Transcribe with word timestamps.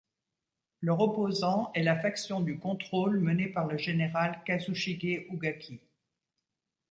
Leur 0.81 0.99
opposant 0.99 1.71
est 1.75 1.83
la 1.83 1.95
faction 1.95 2.39
du 2.41 2.57
contrôle 2.57 3.19
menée 3.19 3.47
par 3.47 3.67
le 3.67 3.77
général 3.77 4.41
Kazushige 4.47 5.27
Ugaki. 5.31 5.79